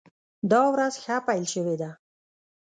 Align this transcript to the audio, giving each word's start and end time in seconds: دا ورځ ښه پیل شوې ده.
دا 0.51 0.61
ورځ 0.73 0.93
ښه 1.03 1.15
پیل 1.27 1.43
شوې 1.53 1.75
ده. 1.81 1.91